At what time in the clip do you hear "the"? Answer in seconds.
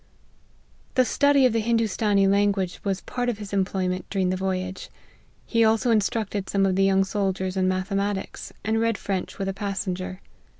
0.95-1.05, 1.53-1.61, 4.31-4.35, 6.75-6.83